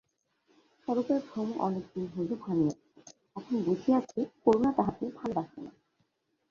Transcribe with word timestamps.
স্বরূপের 0.79 1.19
ভ্রম 1.27 1.49
অনেক 1.59 1.83
দিন 1.93 2.05
হইল 2.07 2.31
ভাঙিয়াছে, 2.35 2.99
এখন 3.35 3.55
বুঝিয়াছে 3.61 4.19
করুণা 4.43 4.69
তাহাকে 4.71 5.05
ভালোবাসে 5.17 5.59
না। 5.61 5.71